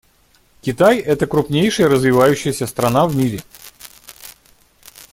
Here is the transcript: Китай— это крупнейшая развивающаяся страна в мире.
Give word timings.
Китай— 0.61 0.97
это 0.99 1.27
крупнейшая 1.27 1.87
развивающаяся 1.87 2.65
страна 2.65 3.05
в 3.05 3.15
мире. 3.15 3.43